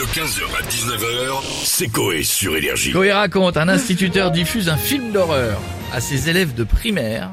De 0.00 0.04
15h 0.06 0.40
à 0.58 0.62
19h, 0.66 1.42
c'est 1.62 1.88
Coé 1.88 2.22
sur 2.22 2.56
Énergie. 2.56 2.90
Coé 2.90 3.12
raconte, 3.12 3.58
un 3.58 3.68
instituteur 3.68 4.30
diffuse 4.30 4.70
un 4.70 4.78
film 4.78 5.12
d'horreur 5.12 5.60
à 5.92 6.00
ses 6.00 6.30
élèves 6.30 6.54
de 6.54 6.64
primaire 6.64 7.28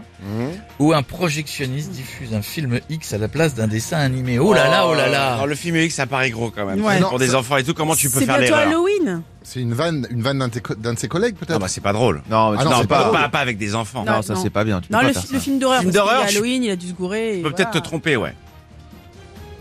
ou 0.77 0.91
un 0.91 1.01
projectionniste 1.01 1.91
diffuse 1.91 2.33
un 2.33 2.41
film 2.41 2.81
X 2.89 3.13
à 3.13 3.19
la 3.19 3.29
place 3.29 3.55
d'un 3.55 3.67
dessin 3.67 3.99
animé. 3.99 4.37
Oh 4.37 4.51
là 4.53 4.67
là, 4.67 4.85
oh 4.85 4.93
là 4.93 5.07
là 5.07 5.37
Non, 5.37 5.45
le 5.45 5.55
film 5.55 5.77
X, 5.77 5.95
ça 5.95 6.07
paraît 6.07 6.29
gros 6.29 6.51
quand 6.51 6.65
même. 6.65 6.83
Ouais. 6.83 6.99
Pour 6.99 7.13
Non, 7.13 7.17
des 7.17 7.35
enfants 7.35 7.55
et 7.55 7.63
tout, 7.63 7.73
comment 7.73 7.95
tu 7.95 8.09
peux 8.09 8.19
C'est 8.19 8.25
faire 8.25 8.37
bientôt 8.39 8.55
l'erreur 8.55 8.67
Halloween. 8.67 9.21
C'est 9.43 9.61
une 9.61 9.73
vanne, 9.73 10.05
une 10.11 10.21
vanne 10.21 10.39
d'un 10.39 10.49
de, 10.49 10.59
co- 10.59 10.73
ses 10.97 11.07
collègues 11.07 11.35
peut-être 11.35 11.53
Non, 11.53 11.59
bah 11.59 11.69
c'est 11.69 11.79
pas 11.79 11.93
drôle. 11.93 12.21
Non, 12.29 12.51
mais 12.51 12.57
Ah 12.59 12.63
tu 12.63 12.69
non, 12.69 12.77
c'est 12.81 12.87
pas, 12.87 13.03
pas 13.05 13.11
pas. 13.11 13.19
pas, 13.21 13.29
pas 13.29 13.39
avec 13.39 13.57
des 13.57 13.75
enfants. 13.75 14.03
Non, 14.05 14.11
Non, 14.17 14.21
ça 14.21 14.35
c'est 14.35 14.49
pas 14.49 14.65
bien. 14.65 14.81
Tu 14.81 14.89
peux 14.89 14.93
Non, 14.93 14.99
pas 15.03 15.07
le, 15.07 15.13
faire 15.13 15.21
fi- 15.21 15.27
ça. 15.29 15.33
le 15.35 15.39
film 15.39 15.59
d'horreur. 15.59 15.79
Film 15.79 15.93
parce 15.93 16.09
qu'il 16.25 16.31
je- 16.33 16.37
Halloween, 16.39 16.63
il 16.65 16.71
a 16.71 16.75
dû 16.75 16.87
se 16.89 16.93
gourer. 16.93 17.35
Tu 17.37 17.43
peux 17.43 17.51
peut-être 17.51 17.69
te 17.69 17.77
voilà. 17.77 17.87
tromper, 17.87 18.17
ouais. 18.17 18.33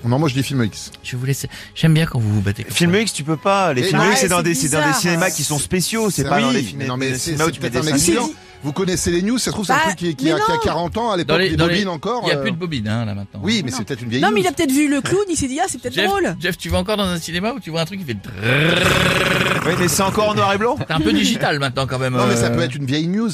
Non, 0.08 0.18
moi 0.18 0.28
je 0.28 0.34
dis 0.34 0.42
film 0.42 0.62
X. 0.64 0.90
Je 1.02 1.16
vous 1.16 1.24
laisse. 1.26 1.46
J'aime 1.74 1.94
bien 1.94 2.06
quand 2.06 2.18
vous 2.18 2.32
vous 2.34 2.40
battez. 2.40 2.64
Film 2.68 2.92
ça. 2.92 3.00
X, 3.00 3.12
tu 3.12 3.24
peux 3.24 3.36
pas. 3.36 3.72
Les 3.72 3.82
films. 3.82 4.02
X, 4.12 4.20
c'est 4.20 4.28
dans 4.28 4.42
des, 4.42 4.54
c'est 4.54 4.68
c'est 4.68 4.72
dans 4.76 4.80
des 4.80 4.86
bizarre. 4.86 5.00
cinémas 5.00 5.30
qui 5.30 5.44
sont 5.44 5.58
spéciaux. 5.58 6.10
C'est 6.10 6.24
pas 6.28 6.40
dans 6.40 6.50
les 6.50 6.62
films. 6.62 6.84
non, 6.86 6.96
mais 6.96 7.16
c'est 7.18 7.34
peut-être 7.36 7.76
un 7.76 7.86
accident. 7.92 8.30
Vous 8.62 8.72
connaissez 8.72 9.10
les 9.12 9.22
news, 9.22 9.38
ça 9.38 9.44
se 9.44 9.50
trouve 9.50 9.66
c'est 9.66 9.72
un 9.72 9.76
Bah, 9.76 9.82
truc 9.94 9.98
qui, 9.98 10.08
a, 10.08 10.12
qui 10.14 10.30
a 10.30 10.38
non. 10.38 10.58
40 10.64 10.96
ans, 10.96 11.10
à 11.12 11.16
l'époque 11.18 11.38
des 11.38 11.50
les- 11.50 11.56
bobines 11.56 11.88
encore. 11.88 12.22
Il 12.24 12.30
y 12.30 12.32
a 12.32 12.38
euh, 12.38 12.42
plus 12.42 12.50
de 12.50 12.56
bobines 12.56 12.88
hein, 12.88 13.04
là 13.04 13.14
maintenant. 13.14 13.38
Oui, 13.44 13.62
mais 13.64 13.70
c'est 13.70 13.84
peut-être 13.84 14.00
une 14.02 14.08
vieille 14.08 14.22
Non, 14.22 14.30
mais 14.32 14.40
il 14.40 14.46
a 14.46 14.50
peut-être 14.50 14.72
vu 14.72 14.88
le 14.88 15.02
clown, 15.02 15.22
il 15.28 15.36
s'est 15.36 15.46
dit, 15.46 15.60
ah, 15.60 15.66
c'est 15.68 15.78
peut-être 15.80 15.94
Jeff, 15.94 16.06
drôle. 16.08 16.34
Jeff, 16.40 16.56
tu 16.56 16.68
vas 16.70 16.78
encore 16.78 16.96
dans 16.96 17.04
un 17.04 17.18
cinéma 17.20 17.52
où 17.52 17.60
tu 17.60 17.70
vois 17.70 17.82
un 17.82 17.84
truc 17.84 18.00
qui 18.00 18.06
fait. 18.06 18.16
Oui, 19.66 19.72
mais 19.78 19.88
c'est 19.88 20.02
encore 20.02 20.30
en 20.30 20.34
noir 20.34 20.52
et 20.54 20.58
blanc. 20.58 20.76
C'est 20.78 20.90
un 20.92 21.00
peu 21.00 21.12
digital 21.12 21.58
maintenant 21.60 21.86
quand 21.86 21.98
même. 21.98 22.14
Non, 22.16 22.26
mais 22.26 22.34
ça 22.36 22.50
peut 22.50 22.60
être 22.62 22.74
une 22.74 22.86
vieille 22.86 23.06
news. 23.08 23.30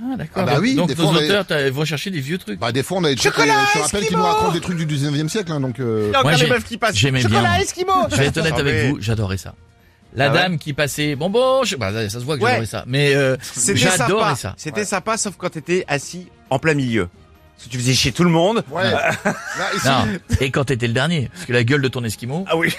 Ah 0.00 0.16
d'accord. 0.16 0.42
Ah 0.42 0.46
bah 0.46 0.58
oui, 0.60 0.74
donc 0.74 0.88
des 0.88 0.94
nos 0.94 1.10
fois, 1.10 1.18
avait- 1.18 1.38
auteurs 1.38 1.72
vont 1.72 1.84
chercher 1.84 2.10
des 2.10 2.20
vieux 2.20 2.38
trucs. 2.38 2.58
Bah 2.60 2.70
des 2.70 2.82
fois 2.84 2.98
on 2.98 3.04
a 3.04 3.08
des 3.10 3.16
trucs, 3.16 3.32
Chocolat, 3.34 3.54
je 3.74 3.78
te 3.78 3.82
rappelle 3.84 4.06
qu'ils 4.06 4.16
nous 4.16 4.22
racontent 4.22 4.52
des 4.52 4.60
trucs 4.60 4.76
du 4.76 4.86
19e 4.86 5.28
siècle, 5.28 5.50
hein, 5.50 5.60
donc 5.60 5.80
euh, 5.80 6.12
Moi, 6.22 6.36
des 6.36 6.46
meufs 6.46 6.64
qui 6.64 6.76
passent. 6.78 6.94
j'aimais 6.96 7.18
bien, 7.20 7.28
Chocolat 7.28 7.48
moi. 7.50 7.60
Eskimo 7.60 7.92
Je 8.10 8.16
vais 8.16 8.26
être 8.26 8.36
honnête 8.38 8.52
Ah, 8.56 8.60
avec 8.60 8.74
mais 8.74 8.90
vous, 8.90 8.96
j'adorais 9.00 9.36
ça. 9.38 9.54
La 10.14 10.26
Ah 10.26 10.32
ouais 10.32 10.38
dame 10.38 10.58
qui 10.58 10.72
passait, 10.72 11.16
bon 11.16 11.28
bon, 11.30 11.64
je... 11.64 11.76
bah, 11.76 11.92
ça 12.08 12.18
se 12.20 12.24
voit 12.24 12.38
que 12.38 12.42
Ouais. 12.42 12.50
j'adorais 12.50 12.66
ça, 12.66 12.84
mais 12.86 13.14
euh, 13.14 13.36
j'adorais 13.74 13.96
sympa. 14.30 14.34
ça. 14.36 14.54
C'était 14.56 14.84
sympa, 14.84 15.16
sauf 15.16 15.34
quand 15.36 15.50
t'étais 15.50 15.84
assis 15.88 16.28
en 16.50 16.58
plein 16.58 16.74
milieu. 16.74 17.08
Parce 17.56 17.66
que 17.66 17.72
tu 17.72 17.78
faisais 17.78 17.92
chier 17.94 18.12
tout 18.12 18.22
le 18.24 18.30
monde. 18.30 18.62
ouais. 18.70 18.84
Là, 18.92 19.10
ici, 19.76 19.86
Non. 19.88 20.06
Et 20.40 20.52
quand 20.52 20.64
t'étais 20.64 20.86
le 20.86 20.92
dernier, 20.92 21.28
parce 21.34 21.44
que 21.44 21.52
la 21.52 21.64
gueule 21.64 21.82
de 21.82 21.88
ton 21.88 22.04
esquimau. 22.04 22.44
Ah 22.48 22.56
oui. 22.56 22.72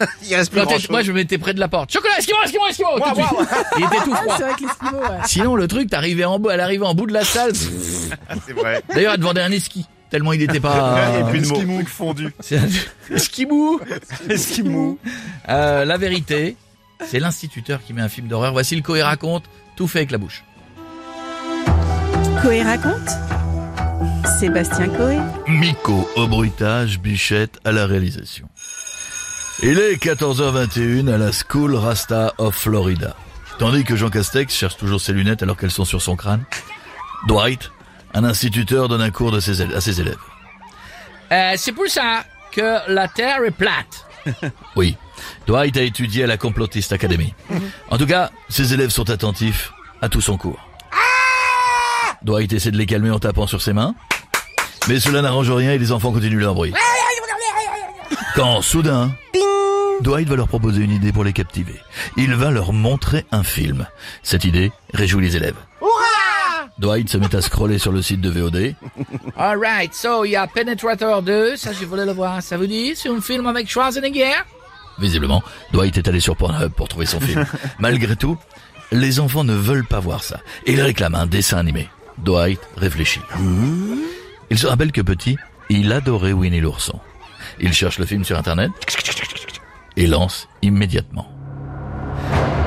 Il 0.28 0.34
reste 0.34 0.50
plus 0.50 0.60
Quand 0.60 0.66
grand 0.66 0.78
moi 0.90 1.02
je 1.02 1.10
me 1.12 1.16
mettais 1.16 1.38
près 1.38 1.54
de 1.54 1.60
la 1.60 1.68
porte. 1.68 1.92
Chocolat, 1.92 2.18
esquimau, 2.18 2.38
esquimau, 2.44 2.66
esquimau, 2.68 2.88
tout 2.98 3.10
de 3.10 3.14
suite. 3.14 3.66
Il 3.78 3.84
était 3.84 3.96
tout 4.04 4.12
Ah, 4.14 4.22
froid. 4.22 4.36
vrai 4.38 4.54
que 4.54 4.64
ouais. 4.96 5.18
Sinon 5.26 5.56
le 5.56 5.68
truc, 5.68 5.90
t'arrivais 5.90 6.24
en 6.24 6.38
bout, 6.38 6.50
elle 6.50 6.60
arrivait 6.60 6.86
en 6.86 6.94
bout 6.94 7.06
de 7.06 7.12
la 7.12 7.24
salle. 7.24 7.52
C'est 8.46 8.52
vrai. 8.52 8.82
D'ailleurs, 8.94 9.14
elle 9.14 9.20
demandait 9.20 9.42
un 9.42 9.50
esqui. 9.52 9.86
Tellement 10.10 10.32
il 10.32 10.42
était 10.42 10.60
pas. 10.60 10.96
De 11.32 11.64
mots. 11.64 11.80
Fondu. 11.86 12.32
C'est 12.40 12.58
un 12.58 12.68
esquimou. 13.14 13.80
Esquimou. 14.28 14.98
Euh, 15.48 15.84
la 15.84 15.96
vérité, 15.96 16.56
c'est 17.06 17.18
l'instituteur 17.18 17.80
qui 17.84 17.92
met 17.92 18.02
un 18.02 18.08
film 18.08 18.28
d'horreur. 18.28 18.52
Voici 18.52 18.76
le 18.76 18.82
Coé 18.82 19.02
raconte, 19.02 19.44
tout 19.76 19.88
fait 19.88 19.98
avec 20.00 20.10
la 20.12 20.18
bouche. 20.18 20.44
Coé 22.42 22.62
raconte. 22.62 23.10
Sébastien 24.38 24.88
Coé. 24.88 25.18
Miko 25.48 26.08
au 26.16 26.26
bruitage, 26.26 26.98
Bichette 27.00 27.58
à 27.64 27.72
la 27.72 27.86
réalisation. 27.86 28.46
Il 29.66 29.78
est 29.78 29.94
14h21 29.94 31.10
à 31.10 31.16
la 31.16 31.30
School 31.32 31.74
Rasta 31.74 32.34
of 32.36 32.54
Florida. 32.54 33.16
Tandis 33.58 33.82
que 33.84 33.96
Jean 33.96 34.10
Castex 34.10 34.54
cherche 34.54 34.76
toujours 34.76 35.00
ses 35.00 35.14
lunettes 35.14 35.42
alors 35.42 35.56
qu'elles 35.56 35.70
sont 35.70 35.86
sur 35.86 36.02
son 36.02 36.16
crâne, 36.16 36.44
Dwight, 37.28 37.70
un 38.12 38.24
instituteur, 38.24 38.88
donne 38.88 39.00
un 39.00 39.10
cours 39.10 39.30
de 39.32 39.40
ses 39.40 39.62
éle- 39.62 39.74
à 39.74 39.80
ses 39.80 40.02
élèves. 40.02 40.18
Euh, 41.32 41.54
c'est 41.56 41.72
pour 41.72 41.86
ça 41.88 42.24
que 42.52 42.78
la 42.92 43.08
Terre 43.08 43.42
est 43.42 43.52
plate. 43.52 44.04
oui, 44.76 44.98
Dwight 45.46 45.74
a 45.78 45.82
étudié 45.82 46.24
à 46.24 46.26
la 46.26 46.36
Complotist 46.36 46.92
Academy. 46.92 47.32
En 47.90 47.96
tout 47.96 48.06
cas, 48.06 48.30
ses 48.50 48.74
élèves 48.74 48.90
sont 48.90 49.08
attentifs 49.08 49.72
à 50.02 50.10
tout 50.10 50.20
son 50.20 50.36
cours. 50.36 50.60
Dwight 52.22 52.52
essaie 52.52 52.70
de 52.70 52.76
les 52.76 52.86
calmer 52.86 53.10
en 53.10 53.18
tapant 53.18 53.46
sur 53.46 53.62
ses 53.62 53.72
mains. 53.72 53.94
Mais 54.88 55.00
cela 55.00 55.22
n'arrange 55.22 55.50
rien 55.50 55.72
et 55.72 55.78
les 55.78 55.90
enfants 55.90 56.12
continuent 56.12 56.40
leur 56.40 56.54
bruit. 56.54 56.74
Quand, 58.34 58.60
soudain, 58.62 59.12
Dwight 60.00 60.28
va 60.28 60.36
leur 60.36 60.48
proposer 60.48 60.82
une 60.82 60.90
idée 60.90 61.12
pour 61.12 61.24
les 61.24 61.32
captiver. 61.32 61.80
Il 62.16 62.34
va 62.34 62.50
leur 62.50 62.72
montrer 62.72 63.24
un 63.32 63.42
film. 63.42 63.86
Cette 64.22 64.44
idée 64.44 64.72
réjouit 64.92 65.24
les 65.24 65.36
élèves. 65.36 65.56
Dwight 66.78 67.08
se 67.08 67.18
met 67.18 67.34
à 67.34 67.40
scroller 67.40 67.78
sur 67.78 67.92
le 67.92 68.02
site 68.02 68.20
de 68.20 68.30
VOD. 68.30 68.74
Alright, 69.36 69.94
so 69.94 70.24
il 70.24 70.32
y 70.32 70.36
a 70.36 70.46
Penetrator 70.46 71.22
2, 71.22 71.56
ça 71.56 71.72
je 71.72 71.84
voulais 71.84 72.04
le 72.04 72.12
voir, 72.12 72.42
ça 72.42 72.56
vous 72.56 72.66
dit 72.66 72.94
C'est 72.96 73.08
un 73.08 73.20
film 73.20 73.46
avec 73.46 73.70
Schwarzenegger? 73.70 74.34
Visiblement, 74.98 75.42
Dwight 75.72 75.96
est 75.98 76.08
allé 76.08 76.20
sur 76.20 76.36
Pornhub 76.36 76.72
pour 76.72 76.88
trouver 76.88 77.06
son 77.06 77.20
film. 77.20 77.46
Malgré 77.78 78.16
tout, 78.16 78.36
les 78.90 79.20
enfants 79.20 79.44
ne 79.44 79.54
veulent 79.54 79.86
pas 79.86 80.00
voir 80.00 80.22
ça. 80.24 80.40
Ils 80.66 80.80
réclament 80.80 81.14
un 81.14 81.26
dessin 81.26 81.58
animé. 81.58 81.88
Dwight 82.18 82.60
réfléchit. 82.76 83.20
Il 84.50 84.58
se 84.58 84.66
rappelle 84.66 84.92
que 84.92 85.00
petit, 85.00 85.36
il 85.68 85.92
adorait 85.92 86.32
Winnie 86.32 86.60
l'ourson. 86.60 86.98
Il 87.60 87.72
cherche 87.72 87.98
le 87.98 88.06
film 88.06 88.24
sur 88.24 88.38
internet 88.38 88.70
et 89.96 90.06
lance 90.06 90.48
immédiatement. 90.62 91.28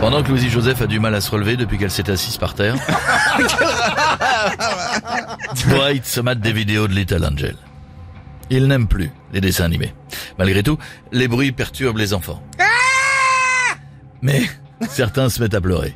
Pendant 0.01 0.21
que 0.21 0.29
Louise 0.29 0.47
Joseph 0.49 0.81
a 0.81 0.87
du 0.87 0.99
mal 0.99 1.15
à 1.15 1.21
se 1.21 1.31
relever 1.31 1.57
depuis 1.57 1.77
qu'elle 1.77 1.91
s'est 1.91 2.09
assise 2.09 2.37
par 2.37 2.53
terre, 2.53 2.75
Dwight 5.67 6.05
se 6.05 6.21
mate 6.21 6.39
des 6.39 6.53
vidéos 6.53 6.87
de 6.87 6.93
Little 6.93 7.25
Angel. 7.25 7.55
Il 8.49 8.67
n'aime 8.67 8.87
plus 8.87 9.11
les 9.33 9.41
dessins 9.41 9.65
animés. 9.65 9.93
Malgré 10.37 10.63
tout, 10.63 10.77
les 11.11 11.27
bruits 11.27 11.51
perturbent 11.51 11.97
les 11.97 12.13
enfants. 12.13 12.41
Mais 14.21 14.43
certains 14.89 15.29
se 15.29 15.41
mettent 15.41 15.55
à 15.55 15.61
pleurer. 15.61 15.95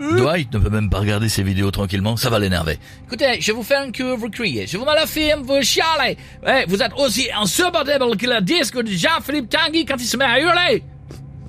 Dwight 0.00 0.52
ne 0.52 0.58
peut 0.58 0.70
même 0.70 0.88
pas 0.90 1.00
regarder 1.00 1.28
ces 1.28 1.42
vidéos 1.42 1.70
tranquillement, 1.70 2.16
ça 2.16 2.30
va 2.30 2.38
l'énerver. 2.38 2.78
Écoutez, 3.06 3.40
je 3.40 3.52
vous 3.52 3.62
fais 3.62 3.76
un 3.76 3.92
cours, 3.92 4.16
vous 4.16 4.30
criez. 4.30 4.66
Je 4.66 4.78
vous 4.78 4.84
mets 4.84 5.06
film, 5.06 5.42
vous 5.42 5.62
chialez. 5.62 6.16
Ouais, 6.44 6.64
vous 6.66 6.82
êtes 6.82 6.92
aussi 6.96 7.28
insupportable 7.38 8.16
que 8.16 8.26
le 8.26 8.40
disque 8.40 8.76
de 8.76 8.90
Jean-Philippe 8.90 9.50
Tanguy 9.50 9.84
quand 9.84 9.96
il 9.98 10.06
se 10.06 10.16
met 10.16 10.24
à 10.24 10.40
hurler. 10.40 10.82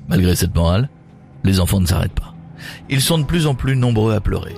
Malgré 0.07 0.35
cette 0.35 0.53
morale, 0.55 0.89
les 1.44 1.59
enfants 1.59 1.79
ne 1.79 1.85
s'arrêtent 1.85 2.13
pas. 2.13 2.33
Ils 2.89 3.01
sont 3.01 3.17
de 3.17 3.23
plus 3.23 3.47
en 3.47 3.55
plus 3.55 3.75
nombreux 3.75 4.13
à 4.13 4.19
pleurer. 4.19 4.53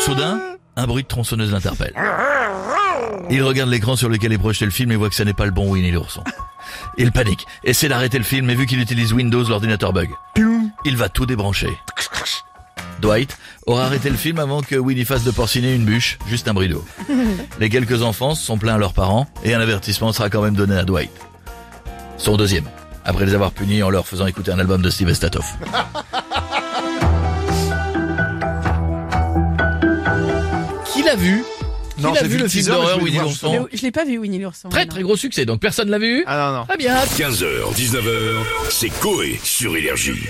Soudain, 0.00 0.40
un 0.76 0.86
bruit 0.86 1.02
de 1.02 1.08
tronçonneuse 1.08 1.52
l'interpelle. 1.52 1.94
Il 3.30 3.42
regarde 3.42 3.70
l'écran 3.70 3.96
sur 3.96 4.08
lequel 4.08 4.32
est 4.32 4.38
projeté 4.38 4.64
le 4.64 4.70
film 4.70 4.92
et 4.92 4.96
voit 4.96 5.08
que 5.08 5.14
ce 5.14 5.22
n'est 5.22 5.34
pas 5.34 5.44
le 5.44 5.52
bon 5.52 5.70
Winnie 5.70 5.92
l'ourson. 5.92 6.24
Il 6.98 7.12
panique, 7.12 7.46
essaie 7.64 7.88
d'arrêter 7.88 8.18
le 8.18 8.24
film, 8.24 8.46
mais 8.46 8.54
vu 8.54 8.66
qu'il 8.66 8.80
utilise 8.80 9.12
Windows, 9.12 9.44
l'ordinateur 9.44 9.92
bug. 9.92 10.10
Il 10.84 10.96
va 10.96 11.08
tout 11.08 11.26
débrancher. 11.26 11.68
Dwight 13.00 13.36
aura 13.66 13.84
arrêté 13.84 14.10
le 14.10 14.16
film 14.16 14.38
avant 14.38 14.60
que 14.62 14.76
Winnie 14.76 15.04
fasse 15.04 15.24
de 15.24 15.30
porciner 15.30 15.74
une 15.74 15.84
bûche, 15.84 16.18
juste 16.26 16.48
un 16.48 16.54
bris 16.54 16.68
d'eau. 16.68 16.84
Les 17.60 17.70
quelques 17.70 18.02
enfants 18.02 18.34
se 18.34 18.44
sont 18.44 18.58
plaints 18.58 18.74
à 18.74 18.78
leurs 18.78 18.92
parents 18.92 19.26
et 19.42 19.54
un 19.54 19.60
avertissement 19.60 20.12
sera 20.12 20.28
quand 20.28 20.42
même 20.42 20.54
donné 20.54 20.76
à 20.76 20.84
Dwight. 20.84 21.10
Son 22.18 22.36
deuxième, 22.36 22.64
après 23.04 23.24
les 23.24 23.34
avoir 23.34 23.52
punis 23.52 23.82
en 23.82 23.88
leur 23.90 24.06
faisant 24.06 24.26
écouter 24.26 24.52
un 24.52 24.58
album 24.58 24.82
de 24.82 24.90
Steve 24.90 25.08
Estatoff. 25.08 25.54
Qui 30.92 31.02
l'a 31.02 31.16
vu? 31.16 31.42
Qui 31.96 32.02
Non, 32.02 32.12
l'a 32.12 32.20
j'ai 32.20 32.28
vu 32.28 32.36
vu 32.36 32.42
le 32.42 32.48
film 32.48 32.64
teaser, 32.64 32.70
mais 32.70 32.76
d'horreur 32.76 32.94
je 32.94 33.00
voulais 33.00 33.04
Winnie 33.04 33.16
voir 33.18 33.26
l'ourson? 33.28 33.68
Mais 33.70 33.76
Je 33.78 33.82
l'ai 33.82 33.90
pas 33.90 34.04
vu, 34.04 34.18
Winnie 34.18 34.38
l'ourson. 34.38 34.68
Très 34.68 34.84
non. 34.84 34.90
très 34.90 35.02
gros 35.02 35.16
succès, 35.16 35.44
donc 35.46 35.60
personne 35.60 35.88
l'a 35.90 35.98
vu? 35.98 36.24
Ah 36.26 36.50
non, 36.50 36.58
non. 36.58 36.64
Très 36.66 36.76
bien 36.76 36.96
15h, 36.96 37.74
19h, 37.74 38.34
c'est 38.70 38.90
Coé 39.00 39.40
sur 39.42 39.76
Énergie. 39.76 40.28